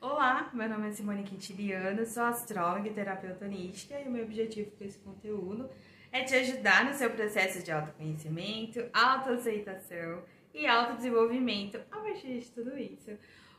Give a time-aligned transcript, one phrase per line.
[0.00, 4.70] Olá, meu nome é Simone Quintiliano, sou astróloga e terapeuta holística e o meu objetivo
[4.78, 5.68] com esse conteúdo
[6.12, 10.22] é te ajudar no seu processo de autoconhecimento, autoaceitação
[10.54, 13.10] e autodesenvolvimento a partir de tudo isso.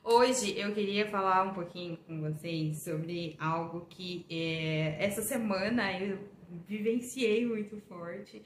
[0.01, 6.19] Hoje eu queria falar um pouquinho com vocês sobre algo que é, essa semana eu
[6.65, 8.41] vivenciei muito forte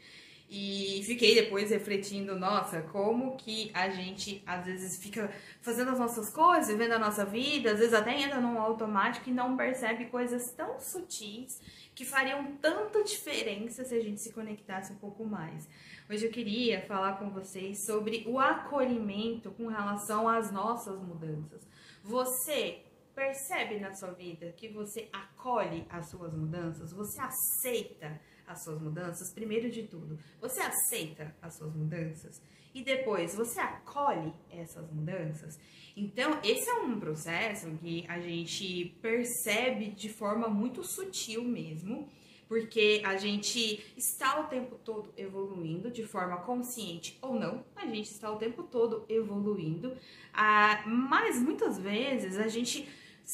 [0.56, 6.30] e fiquei depois refletindo, nossa, como que a gente às vezes fica fazendo as nossas
[6.30, 10.52] coisas, vivendo a nossa vida, às vezes até entra num automático e não percebe coisas
[10.52, 11.60] tão sutis
[11.96, 15.68] que fariam tanta diferença se a gente se conectasse um pouco mais.
[16.08, 21.68] Hoje eu queria falar com vocês sobre o acolhimento com relação às nossas mudanças.
[22.04, 22.84] Você
[23.16, 26.94] percebe na sua vida que você acolhe as suas mudanças?
[26.94, 28.22] Você aceita?
[28.48, 32.42] As suas mudanças, primeiro de tudo, você aceita as suas mudanças?
[32.74, 35.60] E depois você acolhe essas mudanças.
[35.96, 42.10] Então, esse é um processo que a gente percebe de forma muito sutil mesmo,
[42.48, 48.12] porque a gente está o tempo todo evoluindo de forma consciente ou não, a gente
[48.12, 49.96] está o tempo todo evoluindo,
[50.34, 52.88] ah, mas muitas vezes a gente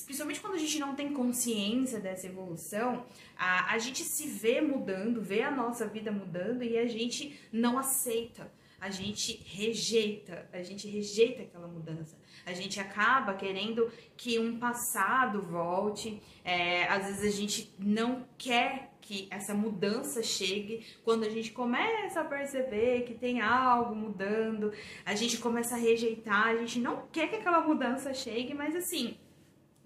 [0.05, 3.05] principalmente quando a gente não tem consciência dessa evolução,
[3.37, 7.77] a, a gente se vê mudando, vê a nossa vida mudando e a gente não
[7.77, 12.17] aceita, a gente rejeita, a gente rejeita aquela mudança.
[12.45, 18.91] A gente acaba querendo que um passado volte, é, às vezes a gente não quer
[19.01, 20.85] que essa mudança chegue.
[21.03, 24.71] Quando a gente começa a perceber que tem algo mudando,
[25.05, 29.17] a gente começa a rejeitar, a gente não quer que aquela mudança chegue, mas assim,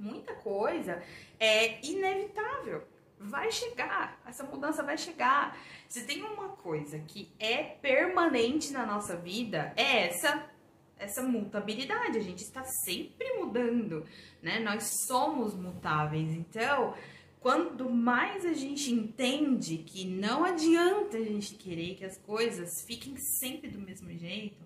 [0.04, 1.02] muita coisa
[1.40, 2.84] é inevitável.
[3.20, 5.58] Vai chegar, essa mudança vai chegar.
[5.88, 10.52] Se tem uma coisa que é permanente na nossa vida, é essa
[10.98, 12.18] essa mutabilidade.
[12.18, 14.06] A gente está sempre mudando,
[14.42, 14.60] né?
[14.60, 16.32] Nós somos mutáveis.
[16.32, 16.94] Então,
[17.42, 23.18] quanto mais a gente entende que não adianta a gente querer que as coisas fiquem
[23.18, 24.64] sempre do mesmo jeito,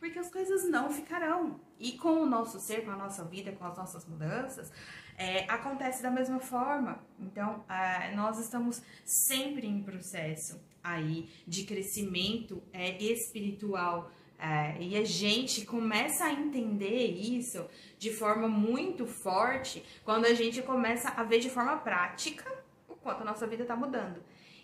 [0.00, 1.60] porque as coisas não ficarão.
[1.78, 4.72] E com o nosso ser, com a nossa vida, com as nossas mudanças,
[5.16, 6.98] é, acontece da mesma forma.
[7.18, 7.62] Então,
[8.16, 14.10] nós estamos sempre em processo aí de crescimento é, espiritual.
[14.38, 17.68] É, e a gente começa a entender isso
[17.98, 22.50] de forma muito forte quando a gente começa a ver de forma prática
[22.88, 24.22] o quanto a nossa vida está mudando.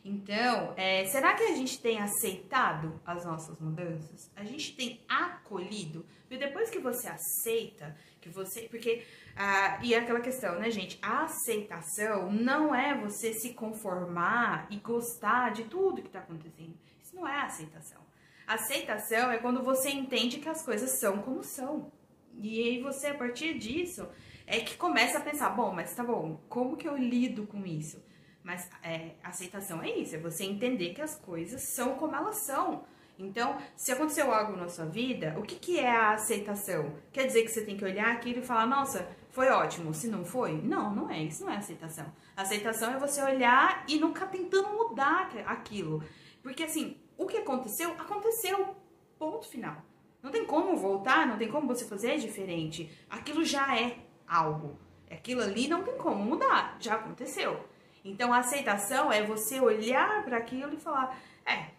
[0.09, 4.31] Então, é, será que a gente tem aceitado as nossas mudanças?
[4.37, 6.07] A gente tem acolhido?
[6.21, 8.63] Porque depois que você aceita, que você.
[8.69, 9.05] Porque.
[9.35, 10.97] Ah, e é aquela questão, né, gente?
[11.03, 16.79] A aceitação não é você se conformar e gostar de tudo que tá acontecendo.
[17.03, 18.01] Isso não é aceitação.
[18.47, 21.91] Aceitação é quando você entende que as coisas são como são.
[22.39, 24.09] E aí você, a partir disso,
[24.47, 28.01] é que começa a pensar: bom, mas tá bom, como que eu lido com isso?
[28.47, 32.85] Mas é, aceitação é isso, é você entender que as coisas são como elas são.
[33.19, 36.95] Então, se aconteceu algo na sua vida, o que, que é a aceitação?
[37.13, 39.93] Quer dizer que você tem que olhar aquilo e falar, nossa, foi ótimo.
[39.93, 41.25] Se não foi, não, não é.
[41.25, 42.07] Isso não é aceitação.
[42.37, 46.05] Aceitação é você olhar e nunca tentando mudar aquilo.
[46.41, 48.77] Porque assim, o que aconteceu, aconteceu.
[49.19, 49.83] Ponto final.
[50.23, 52.97] Não tem como voltar, não tem como você fazer diferente.
[53.11, 54.79] Aquilo já é algo.
[55.11, 57.75] Aquilo ali não tem como mudar, já aconteceu.
[58.07, 61.71] Então a aceitação é você olhar para aquilo e falar: é,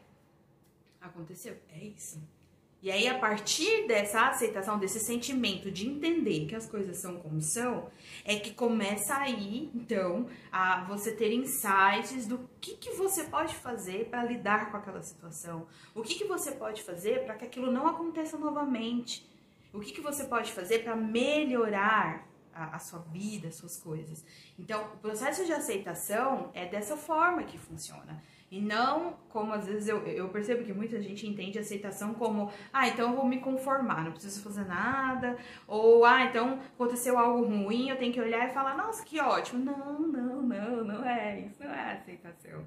[1.01, 2.21] aconteceu, é isso.
[2.79, 7.41] E aí, a partir dessa aceitação, desse sentimento de entender que as coisas são como
[7.41, 7.89] são,
[8.23, 14.05] é que começa aí, então, a você ter insights do que, que você pode fazer
[14.09, 15.67] para lidar com aquela situação.
[15.95, 19.27] O que, que você pode fazer para que aquilo não aconteça novamente.
[19.73, 22.26] O que, que você pode fazer para melhorar
[22.57, 24.25] a, a sua vida, as suas coisas.
[24.57, 28.22] Então, o processo de aceitação é dessa forma que funciona.
[28.50, 32.88] E não como às vezes eu, eu percebo que muita gente entende aceitação como, ah,
[32.88, 35.38] então eu vou me conformar, não preciso fazer nada,
[35.68, 39.63] ou ah, então aconteceu algo ruim, eu tenho que olhar e falar, nossa, que ótimo.
[39.63, 42.65] Não, não, não, não é, isso não é aceitação.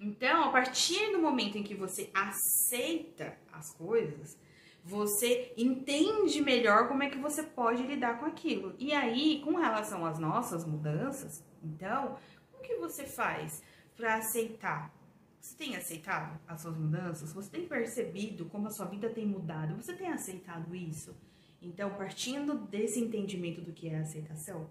[0.00, 4.36] Então, a partir do momento em que você aceita as coisas,
[4.84, 8.74] você entende melhor como é que você pode lidar com aquilo.
[8.78, 12.16] E aí, com relação às nossas mudanças, então,
[12.50, 13.62] como que você faz
[13.96, 14.92] para aceitar?
[15.40, 17.32] Você tem aceitado as suas mudanças?
[17.32, 19.74] Você tem percebido como a sua vida tem mudado?
[19.76, 21.16] Você tem aceitado isso?
[21.60, 24.68] Então, partindo desse entendimento do que é aceitação,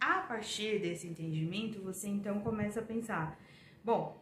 [0.00, 3.38] a partir desse entendimento, você então começa a pensar:
[3.84, 4.20] bom,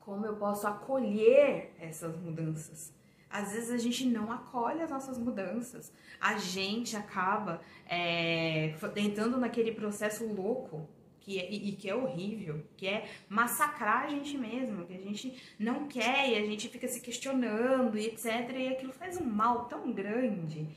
[0.00, 2.94] como eu posso acolher essas mudanças?
[3.30, 5.92] Às vezes a gente não acolhe as nossas mudanças.
[6.20, 10.88] A gente acaba é, entrando naquele processo louco
[11.26, 15.42] que é, e, que é horrível, que é massacrar a gente mesmo, que a gente
[15.58, 18.48] não quer e a gente fica se questionando e etc.
[18.56, 20.68] E aquilo faz um mal tão grande.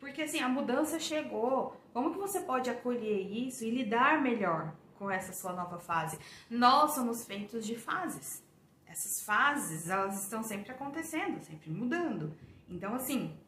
[0.00, 1.76] Porque assim, a mudança chegou.
[1.92, 6.18] Como que você pode acolher isso e lidar melhor com essa sua nova fase?
[6.48, 8.42] Nós somos feitos de fases.
[8.88, 12.34] Essas fases, elas estão sempre acontecendo, sempre mudando.
[12.68, 13.38] Então, assim,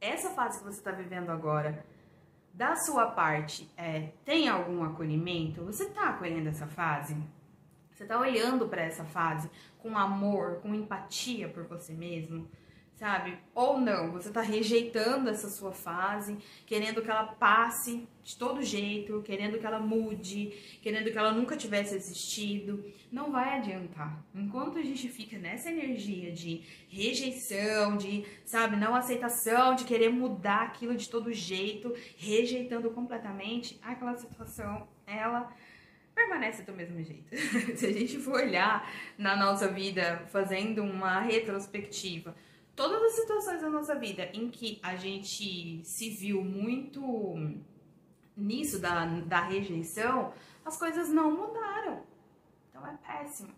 [0.00, 1.86] essa fase que você está vivendo agora,
[2.52, 5.64] da sua parte, é, tem algum acolhimento?
[5.64, 7.16] Você está acolhendo essa fase?
[7.92, 9.48] Você está olhando para essa fase
[9.78, 12.48] com amor, com empatia por você mesmo?
[12.96, 13.36] Sabe?
[13.54, 19.20] Ou não, você tá rejeitando essa sua fase, querendo que ela passe de todo jeito,
[19.22, 22.84] querendo que ela mude, querendo que ela nunca tivesse existido.
[23.10, 24.22] Não vai adiantar.
[24.34, 30.62] Enquanto a gente fica nessa energia de rejeição, de, sabe, não aceitação, de querer mudar
[30.62, 35.52] aquilo de todo jeito, rejeitando completamente, aquela situação, ela
[36.14, 37.34] permanece do mesmo jeito.
[37.76, 38.88] Se a gente for olhar
[39.18, 42.34] na nossa vida fazendo uma retrospectiva,
[42.74, 47.02] todas as situações da nossa vida em que a gente se viu muito
[48.36, 50.32] nisso da, da rejeição,
[50.64, 52.02] as coisas não mudaram.
[52.68, 53.52] Então é péssimo.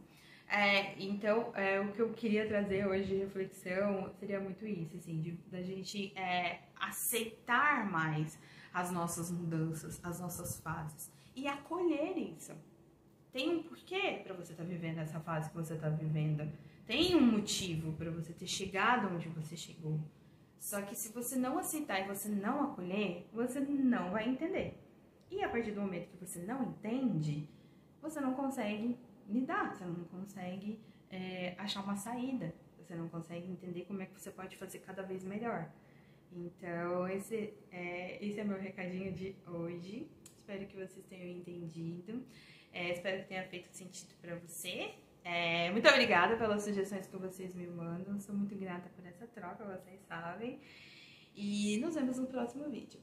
[0.49, 5.21] É, então, é, o que eu queria trazer hoje de reflexão seria muito isso, assim,
[5.21, 8.39] de, da gente é, aceitar mais
[8.73, 12.53] as nossas mudanças, as nossas fases e acolher isso.
[13.33, 16.49] Tem um porquê para você estar tá vivendo essa fase que você está vivendo.
[16.87, 19.99] Tem um motivo para você ter chegado onde você chegou.
[20.59, 24.79] Só que se você não aceitar e você não acolher, você não vai entender.
[25.31, 27.49] E a partir do momento que você não entende,
[28.01, 28.99] você não consegue
[29.29, 30.79] lidar, você não consegue
[31.11, 35.03] é, achar uma saída, você não consegue entender como é que você pode fazer cada
[35.03, 35.71] vez melhor.
[36.33, 40.09] Então, esse é, esse é meu recadinho de hoje.
[40.37, 42.23] Espero que vocês tenham entendido.
[42.73, 44.95] É, espero que tenha feito sentido para você.
[45.25, 48.21] É, muito obrigada pelas sugestões que vocês me mandam.
[48.21, 50.61] Sou muito grata por essa troca, vocês sabem.
[51.35, 53.01] E nos vemos no próximo vídeo.